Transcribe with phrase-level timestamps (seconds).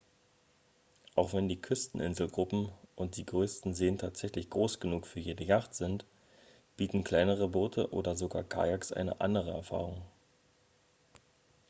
[1.13, 6.05] auch wenn die küsten-inselgruppen und die größten seen tatsächlich groß genug für jede jacht sind
[6.75, 10.01] bieten kleinere boote oder sogar kayaks eine andere erfahrung